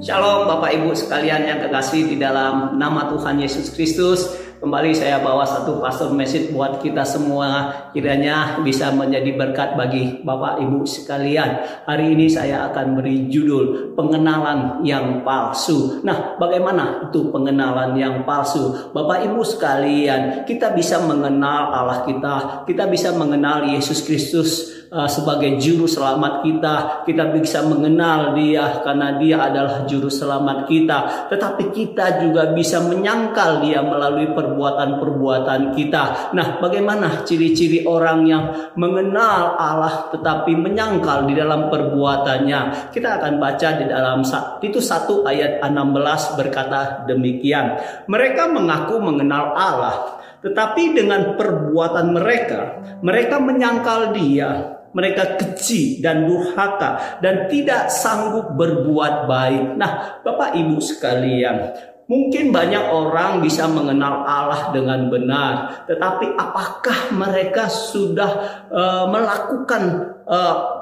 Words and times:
Shalom 0.00 0.48
Bapak 0.48 0.80
Ibu 0.80 0.96
sekalian 0.96 1.44
yang 1.44 1.60
kekasih 1.60 2.08
di 2.08 2.16
dalam 2.16 2.80
nama 2.80 3.12
Tuhan 3.12 3.36
Yesus 3.36 3.68
Kristus. 3.68 4.32
Kembali 4.56 4.96
saya 4.96 5.20
bawa 5.20 5.44
satu 5.44 5.76
pastor 5.76 6.16
message 6.16 6.56
buat 6.56 6.80
kita 6.80 7.04
semua 7.04 7.68
kiranya 7.92 8.64
bisa 8.64 8.88
menjadi 8.96 9.36
berkat 9.36 9.76
bagi 9.76 10.24
Bapak 10.24 10.56
Ibu 10.64 10.88
sekalian. 10.88 11.84
Hari 11.84 12.16
ini 12.16 12.32
saya 12.32 12.72
akan 12.72 12.96
beri 12.96 13.28
judul 13.28 13.92
pengenalan 13.92 14.80
yang 14.88 15.20
palsu. 15.20 16.00
Nah, 16.00 16.40
bagaimana 16.40 17.12
itu 17.12 17.28
pengenalan 17.28 17.92
yang 18.00 18.24
palsu? 18.24 18.92
Bapak 18.96 19.20
Ibu 19.28 19.44
sekalian, 19.44 20.48
kita 20.48 20.72
bisa 20.72 20.96
mengenal 21.04 21.76
Allah 21.76 22.08
kita, 22.08 22.64
kita 22.64 22.88
bisa 22.88 23.12
mengenal 23.12 23.68
Yesus 23.68 24.00
Kristus 24.00 24.79
uh, 24.90 25.08
sebagai 25.08 25.56
juru 25.56 25.86
selamat 25.86 26.42
kita. 26.44 26.74
Kita 27.06 27.30
bisa 27.32 27.64
mengenal 27.64 28.34
dia 28.36 28.82
karena 28.82 29.16
dia 29.16 29.38
adalah 29.40 29.86
juru 29.86 30.10
selamat 30.10 30.66
kita. 30.66 30.98
Tetapi 31.30 31.70
kita 31.70 32.20
juga 32.26 32.50
bisa 32.52 32.82
menyangkal 32.82 33.62
dia 33.64 33.80
melalui 33.80 34.30
perbuatan-perbuatan 34.34 35.74
kita. 35.78 36.34
Nah, 36.34 36.58
bagaimana 36.58 37.22
ciri-ciri 37.22 37.86
orang 37.86 38.26
yang 38.26 38.44
mengenal 38.74 39.56
Allah 39.56 40.10
tetapi 40.10 40.52
menyangkal 40.58 41.24
di 41.30 41.34
dalam 41.38 41.70
perbuatannya? 41.70 42.90
Kita 42.90 43.22
akan 43.22 43.32
baca 43.38 43.68
di 43.78 43.86
dalam 43.86 44.22
itu 44.60 44.78
satu 44.82 45.24
ayat 45.24 45.62
16 45.62 46.38
berkata 46.38 47.06
demikian. 47.06 47.78
Mereka 48.10 48.50
mengaku 48.52 49.00
mengenal 49.00 49.54
Allah, 49.54 49.96
tetapi 50.40 50.96
dengan 50.96 51.36
perbuatan 51.36 52.16
mereka, 52.16 52.80
mereka 53.04 53.36
menyangkal 53.40 54.12
Dia 54.16 54.79
mereka 54.90 55.38
keji 55.38 56.02
dan 56.02 56.26
durhaka 56.26 57.20
dan 57.22 57.46
tidak 57.46 57.90
sanggup 57.90 58.58
berbuat 58.58 59.30
baik. 59.30 59.78
Nah, 59.78 60.22
Bapak 60.26 60.58
Ibu 60.58 60.82
sekalian, 60.82 61.70
mungkin 62.10 62.50
banyak 62.50 62.90
orang 62.90 63.38
bisa 63.38 63.70
mengenal 63.70 64.26
Allah 64.26 64.74
dengan 64.74 65.06
benar, 65.06 65.86
tetapi 65.86 66.34
apakah 66.34 67.14
mereka 67.14 67.70
sudah 67.70 68.66
uh, 68.66 69.06
melakukan 69.06 69.82
uh, 70.26 70.80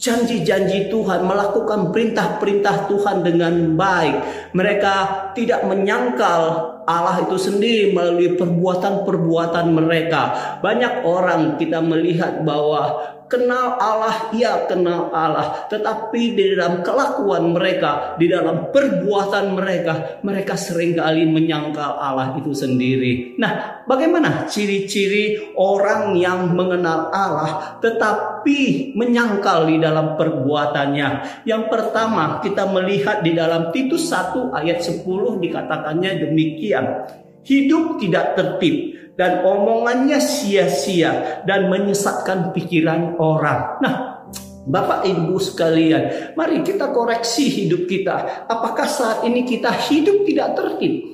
janji-janji 0.00 0.88
Tuhan, 0.88 1.28
melakukan 1.28 1.92
perintah-perintah 1.92 2.88
Tuhan 2.88 3.20
dengan 3.20 3.76
baik. 3.76 4.16
Mereka 4.56 4.94
tidak 5.36 5.68
menyangkal 5.68 6.72
Allah 6.88 7.20
itu 7.22 7.36
sendiri 7.36 7.92
melalui 7.92 8.34
perbuatan-perbuatan 8.40 9.68
mereka. 9.68 10.22
Banyak 10.64 11.04
orang 11.04 11.60
kita 11.60 11.84
melihat 11.84 12.40
bahwa 12.40 13.19
kenal 13.30 13.78
Allah, 13.78 14.28
ya 14.34 14.66
kenal 14.66 15.08
Allah. 15.14 15.70
Tetapi 15.70 16.34
di 16.34 16.58
dalam 16.58 16.82
kelakuan 16.82 17.54
mereka, 17.54 18.18
di 18.18 18.26
dalam 18.26 18.74
perbuatan 18.74 19.54
mereka, 19.54 20.20
mereka 20.26 20.58
sering 20.58 20.98
kali 20.98 21.30
menyangkal 21.30 21.96
Allah 21.96 22.34
itu 22.36 22.50
sendiri. 22.50 23.38
Nah, 23.38 23.86
bagaimana 23.86 24.50
ciri-ciri 24.50 25.54
orang 25.54 26.18
yang 26.18 26.50
mengenal 26.52 27.08
Allah 27.14 27.78
tetapi 27.78 28.92
menyangkal 28.98 29.70
di 29.70 29.78
dalam 29.78 30.18
perbuatannya? 30.18 31.08
Yang 31.46 31.62
pertama, 31.70 32.42
kita 32.42 32.66
melihat 32.66 33.22
di 33.22 33.32
dalam 33.38 33.70
Titus 33.70 34.10
1 34.10 34.50
ayat 34.50 34.82
10 34.82 35.06
dikatakannya 35.38 36.26
demikian. 36.26 36.86
Hidup 37.40 37.98
tidak 37.98 38.36
tertib 38.36 39.00
dan 39.16 39.44
omongannya 39.44 40.20
sia-sia 40.20 41.42
dan 41.44 41.68
menyesatkan 41.68 42.56
pikiran 42.56 43.20
orang. 43.20 43.80
Nah, 43.82 43.94
Bapak 44.70 45.08
Ibu 45.08 45.40
sekalian, 45.40 46.36
mari 46.38 46.62
kita 46.62 46.92
koreksi 46.92 47.48
hidup 47.48 47.88
kita. 47.88 48.46
Apakah 48.46 48.86
saat 48.86 49.18
ini 49.24 49.42
kita 49.48 49.72
hidup 49.72 50.22
tidak 50.28 50.54
tertib? 50.54 51.09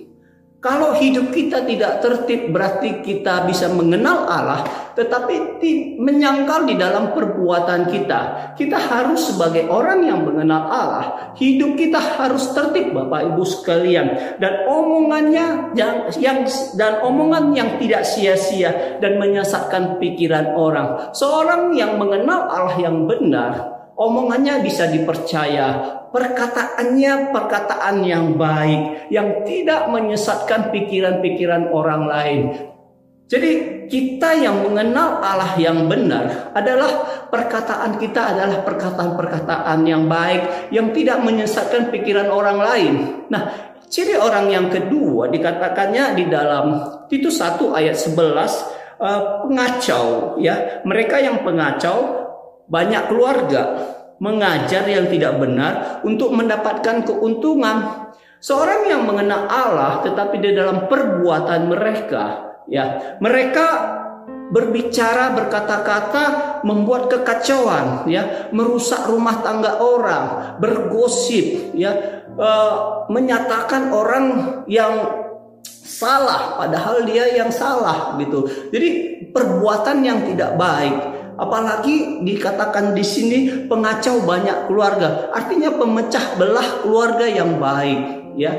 Kalau 0.67 0.99
hidup 0.99 1.31
kita 1.31 1.63
tidak 1.63 2.03
tertib 2.03 2.51
berarti 2.51 2.99
kita 2.99 3.47
bisa 3.47 3.71
mengenal 3.71 4.27
Allah 4.27 4.67
tetapi 4.99 5.63
menyangkal 6.01 6.67
di 6.67 6.75
dalam 6.75 7.15
perbuatan 7.15 7.87
kita. 7.87 8.21
Kita 8.59 8.75
harus 8.75 9.31
sebagai 9.31 9.71
orang 9.71 10.03
yang 10.03 10.27
mengenal 10.27 10.67
Allah, 10.67 11.07
hidup 11.39 11.79
kita 11.79 12.01
harus 12.01 12.51
tertib 12.51 12.91
Bapak 12.97 13.31
Ibu 13.31 13.45
sekalian 13.47 14.41
dan 14.43 14.67
omongannya 14.67 15.77
yang, 15.79 16.11
yang 16.19 16.49
dan 16.75 16.99
omongan 17.05 17.55
yang 17.55 17.79
tidak 17.79 18.03
sia-sia 18.03 18.99
dan 18.99 19.23
menyesatkan 19.23 20.03
pikiran 20.03 20.57
orang. 20.59 21.15
Seorang 21.15 21.77
yang 21.79 21.95
mengenal 21.95 22.51
Allah 22.51 22.77
yang 22.81 23.07
benar 23.07 23.77
omongannya 23.97 24.61
bisa 24.61 24.89
dipercaya, 24.93 26.05
perkataannya 26.17 27.29
perkataan 27.29 28.01
yang 28.01 28.41
baik, 28.41 29.13
yang 29.13 29.45
tidak 29.45 29.85
menyesatkan 29.93 30.73
pikiran-pikiran 30.73 31.69
orang 31.69 32.09
lain. 32.09 32.41
Jadi 33.27 33.85
kita 33.91 34.39
yang 34.39 34.65
mengenal 34.65 35.19
Allah 35.21 35.59
yang 35.61 35.91
benar 35.91 36.55
adalah 36.57 37.27
perkataan 37.29 37.99
kita 37.99 38.33
adalah 38.33 38.63
perkataan-perkataan 38.63 39.83
yang 39.83 40.07
baik 40.07 40.73
yang 40.73 40.95
tidak 40.97 41.21
menyesatkan 41.21 41.91
pikiran 41.91 42.31
orang 42.31 42.59
lain. 42.63 42.95
Nah, 43.27 43.75
ciri 43.91 44.15
orang 44.15 44.47
yang 44.49 44.67
kedua 44.71 45.27
dikatakannya 45.27 46.17
di 46.17 46.25
dalam 46.31 46.67
Titus 47.11 47.43
1 47.43 47.67
ayat 47.75 47.99
11 47.99 48.15
uh, 48.15 48.39
eh, 49.03 49.23
pengacau 49.43 50.39
ya. 50.39 50.87
Mereka 50.87 51.19
yang 51.19 51.43
pengacau 51.43 52.31
banyak 52.71 53.11
keluarga 53.11 53.63
mengajar 54.19 54.89
yang 54.89 55.07
tidak 55.13 55.37
benar 55.37 56.01
untuk 56.05 56.33
mendapatkan 56.33 57.05
keuntungan. 57.05 58.09
Seorang 58.41 58.89
yang 58.89 59.03
mengenal 59.09 59.49
Allah 59.49 59.93
tetapi 60.05 60.41
di 60.41 60.53
dalam 60.53 60.87
perbuatan 60.89 61.73
mereka, 61.73 62.25
ya, 62.69 63.17
mereka 63.19 63.97
berbicara 64.47 65.35
berkata-kata 65.35 66.25
membuat 66.63 67.11
kekacauan 67.11 68.07
ya 68.07 68.47
merusak 68.55 69.11
rumah 69.11 69.43
tangga 69.43 69.83
orang 69.83 70.55
bergosip 70.63 71.75
ya 71.75 72.23
e, 72.31 72.51
menyatakan 73.11 73.91
orang 73.91 74.25
yang 74.71 75.27
salah 75.67 76.55
padahal 76.63 77.03
dia 77.03 77.27
yang 77.35 77.51
salah 77.51 78.15
gitu 78.23 78.47
jadi 78.71 79.19
perbuatan 79.35 80.07
yang 80.07 80.23
tidak 80.31 80.55
baik 80.55 81.16
Apalagi 81.37 82.25
dikatakan 82.25 82.97
di 82.97 83.05
sini 83.05 83.39
pengacau 83.69 84.25
banyak 84.25 84.73
keluarga, 84.73 85.29
artinya 85.37 85.77
pemecah 85.77 86.41
belah 86.41 86.81
keluarga 86.81 87.29
yang 87.29 87.61
baik, 87.61 88.33
ya. 88.41 88.53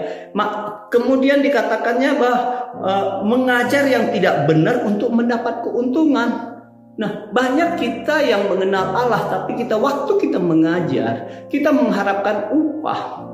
Kemudian 0.93 1.41
dikatakannya 1.41 2.11
bahwa 2.21 2.39
e, 2.77 2.91
mengajar 3.25 3.83
yang 3.89 4.13
tidak 4.13 4.45
benar 4.45 4.85
untuk 4.85 5.09
mendapat 5.09 5.65
keuntungan. 5.65 6.57
Nah, 7.01 7.29
banyak 7.33 7.81
kita 7.81 8.21
yang 8.21 8.45
mengenal 8.45 8.93
Allah, 8.93 9.25
tapi 9.25 9.57
kita 9.57 9.73
waktu 9.77 10.13
kita 10.21 10.37
mengajar, 10.37 11.45
kita 11.49 11.73
mengharapkan 11.73 12.53
upah. 12.53 13.25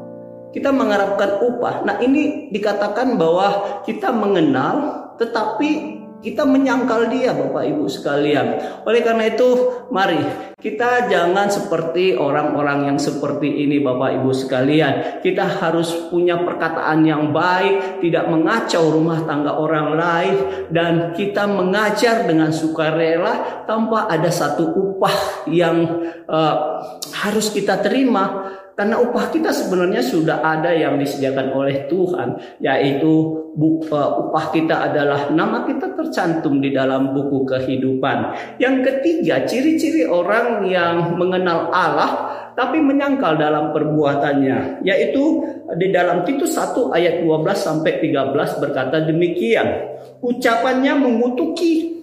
Kita 0.56 0.72
mengharapkan 0.72 1.44
upah. 1.44 1.84
Nah, 1.84 2.00
ini 2.00 2.48
dikatakan 2.48 3.20
bahwa 3.20 3.82
kita 3.84 4.12
mengenal, 4.16 5.12
tetapi 5.20 5.93
kita 6.24 6.48
menyangkal 6.48 7.12
dia 7.12 7.36
Bapak 7.36 7.68
Ibu 7.68 7.86
sekalian. 7.92 8.46
Oleh 8.88 9.04
karena 9.04 9.28
itu 9.28 9.48
mari 9.92 10.24
kita 10.64 11.12
jangan 11.12 11.52
seperti 11.52 12.16
orang-orang 12.16 12.88
yang 12.88 12.98
seperti 12.98 13.68
ini 13.68 13.84
Bapak 13.84 14.16
Ibu 14.24 14.32
sekalian. 14.32 15.20
Kita 15.20 15.60
harus 15.60 15.92
punya 16.08 16.40
perkataan 16.40 17.04
yang 17.04 17.36
baik, 17.36 18.00
tidak 18.00 18.32
mengacau 18.32 18.96
rumah 18.96 19.28
tangga 19.28 19.60
orang 19.60 20.00
lain 20.00 20.36
dan 20.72 21.12
kita 21.12 21.44
mengajar 21.44 22.24
dengan 22.24 22.56
sukarela 22.56 23.68
tanpa 23.68 24.08
ada 24.08 24.32
satu 24.32 24.72
upah 24.72 25.46
yang 25.52 26.08
uh, 26.32 26.80
harus 27.12 27.52
kita 27.52 27.84
terima 27.84 28.56
karena 28.74 28.98
upah 28.98 29.30
kita 29.30 29.54
sebenarnya 29.54 30.02
sudah 30.02 30.42
ada 30.42 30.74
yang 30.74 30.98
disediakan 30.98 31.54
oleh 31.54 31.86
Tuhan, 31.86 32.58
yaitu 32.58 33.46
upah 33.54 34.50
kita 34.50 34.90
adalah 34.90 35.30
nama 35.30 35.62
kita 35.70 35.94
tercantum 35.94 36.58
di 36.58 36.74
dalam 36.74 37.14
buku 37.14 37.46
kehidupan. 37.46 38.34
Yang 38.58 38.76
ketiga, 38.90 39.46
ciri-ciri 39.46 40.10
orang 40.10 40.66
yang 40.66 41.14
mengenal 41.22 41.70
Allah 41.70 42.12
tapi 42.54 42.82
menyangkal 42.82 43.38
dalam 43.38 43.74
perbuatannya, 43.74 44.82
yaitu 44.86 45.46
di 45.78 45.90
dalam 45.94 46.26
Titus 46.26 46.58
1 46.58 46.94
ayat 46.94 47.22
12 47.22 47.54
sampai 47.54 48.02
13 48.02 48.62
berkata 48.62 49.06
demikian. 49.06 49.94
Ucapannya 50.22 50.94
mengutuki, 50.98 52.02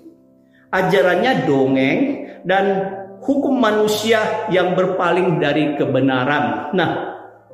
ajarannya 0.71 1.33
dongeng 1.51 1.99
dan 2.47 2.65
hukum 3.21 3.57
manusia 3.61 4.49
yang 4.49 4.73
berpaling 4.73 5.39
dari 5.41 5.77
kebenaran. 5.77 6.73
Nah, 6.73 6.91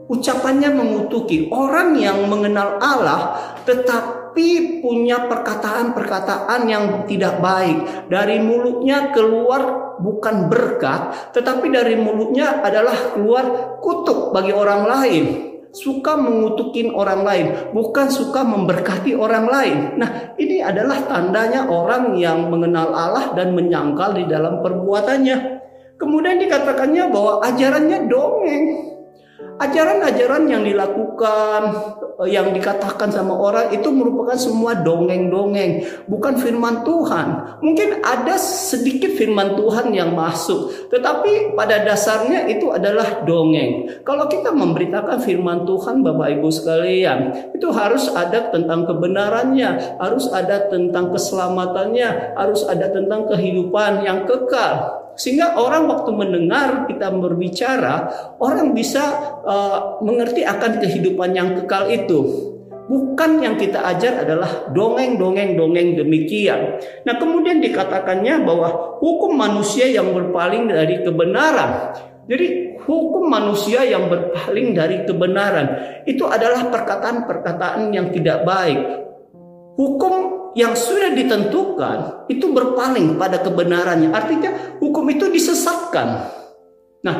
ucapannya 0.06 0.70
mengutuki 0.70 1.50
orang 1.50 1.98
yang 1.98 2.26
mengenal 2.30 2.78
Allah 2.78 3.20
tetapi 3.66 4.80
punya 4.84 5.26
perkataan-perkataan 5.26 6.60
yang 6.70 6.84
tidak 7.10 7.42
baik. 7.42 8.06
Dari 8.06 8.38
mulutnya 8.38 9.10
keluar 9.10 9.86
bukan 9.98 10.52
berkat, 10.52 11.32
tetapi 11.32 11.72
dari 11.72 11.96
mulutnya 11.96 12.60
adalah 12.60 13.16
keluar 13.16 13.44
kutuk 13.80 14.30
bagi 14.36 14.52
orang 14.52 14.82
lain. 14.86 15.24
suka 15.76 16.16
mengutukin 16.16 16.88
orang 16.96 17.20
lain, 17.20 17.46
bukan 17.76 18.08
suka 18.08 18.40
memberkati 18.40 19.12
orang 19.12 19.44
lain. 19.44 19.78
Nah, 20.00 20.32
ini 20.40 20.64
adalah 20.64 21.04
tandanya 21.04 21.68
orang 21.68 22.16
yang 22.16 22.48
mengenal 22.48 22.96
Allah 22.96 23.36
dan 23.36 23.52
menyangkal 23.52 24.16
di 24.16 24.24
dalam 24.24 24.64
perbuatannya. 24.64 25.55
Kemudian 25.96 26.36
dikatakannya 26.36 27.08
bahwa 27.08 27.40
ajarannya 27.40 27.98
dongeng. 28.04 28.64
Ajaran-ajaran 29.56 30.52
yang 30.52 30.68
dilakukan, 30.68 31.60
eh, 32.20 32.28
yang 32.28 32.52
dikatakan 32.52 33.08
sama 33.08 33.32
orang 33.32 33.72
itu 33.72 33.88
merupakan 33.88 34.36
semua 34.36 34.76
dongeng-dongeng, 34.76 36.04
bukan 36.04 36.36
firman 36.36 36.84
Tuhan. 36.84 37.56
Mungkin 37.64 38.04
ada 38.04 38.36
sedikit 38.36 39.16
firman 39.16 39.56
Tuhan 39.56 39.96
yang 39.96 40.12
masuk, 40.12 40.92
tetapi 40.92 41.56
pada 41.56 41.88
dasarnya 41.88 42.52
itu 42.52 42.68
adalah 42.68 43.24
dongeng. 43.24 44.04
Kalau 44.04 44.28
kita 44.28 44.52
memberitakan 44.52 45.24
firman 45.24 45.64
Tuhan, 45.64 46.04
Bapak 46.04 46.36
Ibu 46.36 46.48
sekalian, 46.52 47.18
itu 47.56 47.72
harus 47.72 48.12
ada 48.12 48.52
tentang 48.52 48.84
kebenarannya, 48.84 49.96
harus 49.96 50.28
ada 50.36 50.68
tentang 50.68 51.16
keselamatannya, 51.16 52.36
harus 52.36 52.60
ada 52.68 52.92
tentang 52.92 53.24
kehidupan 53.24 54.04
yang 54.04 54.28
kekal. 54.28 55.05
Sehingga 55.16 55.56
orang 55.56 55.88
waktu 55.88 56.10
mendengar 56.12 56.84
kita 56.84 57.08
berbicara, 57.08 57.94
orang 58.36 58.76
bisa 58.76 59.02
uh, 59.42 59.98
mengerti 60.04 60.44
akan 60.44 60.78
kehidupan 60.78 61.32
yang 61.32 61.56
kekal 61.56 61.88
itu. 61.88 62.52
Bukan 62.86 63.42
yang 63.42 63.58
kita 63.58 63.82
ajar 63.82 64.22
adalah 64.22 64.70
dongeng-dongeng-dongeng 64.70 65.98
demikian. 65.98 66.78
Nah 67.02 67.18
kemudian 67.18 67.58
dikatakannya 67.58 68.46
bahwa 68.46 69.00
hukum 69.02 69.34
manusia 69.34 69.90
yang 69.90 70.14
berpaling 70.14 70.70
dari 70.70 71.02
kebenaran. 71.02 71.98
Jadi 72.30 72.78
hukum 72.86 73.26
manusia 73.26 73.82
yang 73.82 74.06
berpaling 74.06 74.78
dari 74.78 75.02
kebenaran 75.02 75.98
itu 76.06 76.22
adalah 76.30 76.70
perkataan-perkataan 76.70 77.90
yang 77.90 78.14
tidak 78.14 78.46
baik. 78.46 78.78
Hukum 79.74 80.14
yang 80.56 80.72
sudah 80.72 81.12
ditentukan 81.12 82.26
itu 82.32 82.48
berpaling 82.48 83.20
pada 83.20 83.44
kebenarannya. 83.44 84.08
Artinya 84.08 84.80
hukum 84.80 85.04
itu 85.12 85.28
disesatkan. 85.28 86.32
Nah, 87.04 87.16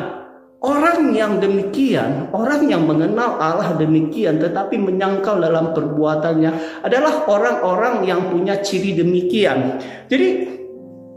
orang 0.65 1.13
yang 1.13 1.37
demikian, 1.37 2.33
orang 2.33 2.65
yang 2.65 2.89
mengenal 2.89 3.37
Allah 3.37 3.77
demikian 3.77 4.41
tetapi 4.41 4.81
menyangkal 4.81 5.37
dalam 5.37 5.69
perbuatannya 5.77 6.81
adalah 6.81 7.29
orang-orang 7.29 8.09
yang 8.09 8.25
punya 8.33 8.57
ciri 8.57 8.97
demikian. 8.97 9.77
Jadi 10.09 10.27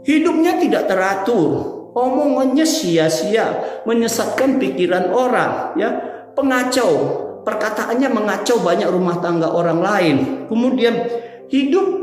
hidupnya 0.05 0.61
tidak 0.61 0.85
teratur, 0.85 1.49
omongannya 1.97 2.69
sia-sia, 2.69 3.81
menyesatkan 3.89 4.61
pikiran 4.61 5.09
orang, 5.09 5.73
ya, 5.73 5.89
pengacau, 6.37 6.93
perkataannya 7.41 8.13
mengacau 8.13 8.61
banyak 8.61 8.85
rumah 8.93 9.17
tangga 9.25 9.49
orang 9.49 9.81
lain. 9.81 10.17
Kemudian 10.45 10.95
hidup 11.51 12.00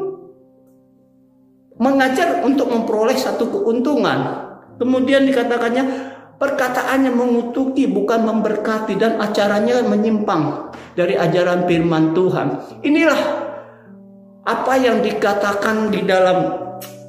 mengajar 1.78 2.42
untuk 2.42 2.70
memperoleh 2.70 3.16
satu 3.16 3.48
keuntungan. 3.48 4.50
Kemudian 4.78 5.26
dikatakannya 5.26 5.84
perkataannya 6.38 7.10
mengutuki 7.10 7.90
bukan 7.90 8.22
memberkati 8.22 8.94
dan 8.94 9.18
acaranya 9.18 9.82
menyimpang 9.82 10.70
dari 10.94 11.18
ajaran 11.18 11.66
firman 11.66 12.14
Tuhan. 12.14 12.48
Inilah 12.86 13.20
apa 14.46 14.74
yang 14.78 15.02
dikatakan 15.02 15.90
di 15.90 16.06
dalam 16.06 16.68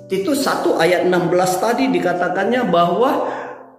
itu 0.10 0.34
satu 0.34 0.82
ayat 0.82 1.06
16 1.06 1.62
tadi 1.62 1.86
dikatakannya 1.94 2.66
bahwa 2.74 3.30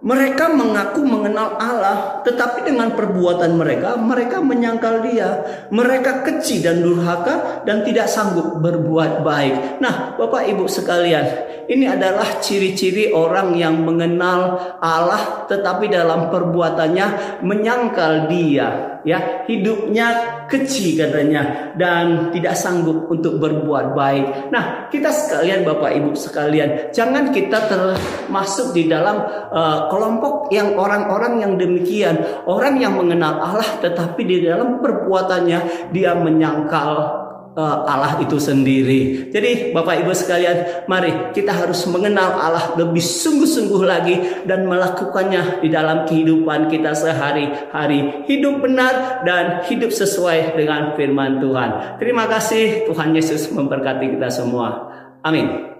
mereka 0.01 0.49
mengaku 0.49 1.05
mengenal 1.05 1.61
Allah, 1.61 2.25
tetapi 2.25 2.65
dengan 2.65 2.97
perbuatan 2.97 3.53
mereka, 3.53 3.93
mereka 4.01 4.41
menyangkal 4.41 5.05
Dia. 5.05 5.45
Mereka 5.69 6.25
kecil 6.25 6.65
dan 6.65 6.81
durhaka 6.81 7.61
dan 7.69 7.85
tidak 7.85 8.09
sanggup 8.09 8.57
berbuat 8.57 9.21
baik. 9.21 9.77
Nah, 9.77 10.17
Bapak 10.17 10.49
Ibu 10.49 10.65
sekalian, 10.65 11.25
ini 11.69 11.85
adalah 11.85 12.41
ciri-ciri 12.41 13.13
orang 13.13 13.53
yang 13.53 13.77
mengenal 13.85 14.73
Allah, 14.81 15.45
tetapi 15.45 15.85
dalam 15.93 16.33
perbuatannya 16.33 17.39
menyangkal 17.45 18.25
Dia 18.25 19.00
ya 19.05 19.45
hidupnya 19.45 20.07
kecil 20.47 20.97
katanya 20.97 21.73
dan 21.77 22.29
tidak 22.33 22.57
sanggup 22.57 23.07
untuk 23.07 23.37
berbuat 23.37 23.93
baik. 23.95 24.51
Nah, 24.51 24.87
kita 24.89 25.09
sekalian 25.09 25.63
Bapak 25.63 25.91
Ibu 25.95 26.11
sekalian, 26.17 26.91
jangan 26.91 27.29
kita 27.29 27.69
termasuk 27.69 28.73
di 28.75 28.89
dalam 28.89 29.21
uh, 29.51 29.87
kelompok 29.87 30.49
yang 30.49 30.75
orang-orang 30.75 31.41
yang 31.41 31.53
demikian, 31.55 32.19
orang 32.49 32.77
yang 32.81 32.97
mengenal 32.97 33.39
Allah 33.39 33.69
tetapi 33.79 34.21
di 34.25 34.37
dalam 34.45 34.81
perbuatannya 34.81 35.91
dia 35.93 36.17
menyangkal 36.17 37.20
Allah 37.59 38.23
itu 38.23 38.39
sendiri. 38.39 39.27
Jadi 39.27 39.75
Bapak 39.75 40.05
Ibu 40.05 40.11
sekalian, 40.15 40.87
mari 40.87 41.35
kita 41.35 41.51
harus 41.51 41.83
mengenal 41.91 42.39
Allah 42.39 42.65
lebih 42.79 43.03
sungguh-sungguh 43.03 43.83
lagi 43.83 44.15
dan 44.47 44.63
melakukannya 44.71 45.59
di 45.59 45.67
dalam 45.67 46.07
kehidupan 46.07 46.71
kita 46.71 46.95
sehari-hari. 46.95 48.23
Hidup 48.27 48.63
benar 48.63 49.23
dan 49.27 49.67
hidup 49.67 49.91
sesuai 49.91 50.55
dengan 50.55 50.95
firman 50.95 51.43
Tuhan. 51.43 51.99
Terima 51.99 52.27
kasih 52.31 52.87
Tuhan 52.87 53.11
Yesus 53.11 53.51
memberkati 53.51 54.15
kita 54.15 54.31
semua. 54.31 54.87
Amin. 55.21 55.70